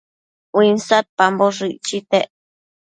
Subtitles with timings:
[0.59, 2.29] uinsadpamboshë icchitec